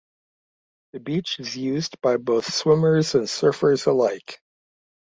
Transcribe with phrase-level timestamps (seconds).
[0.93, 4.39] The beach is used by both swimmers and surfers alike.